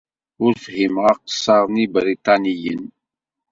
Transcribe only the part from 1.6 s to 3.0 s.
n Yebriṭaniyen.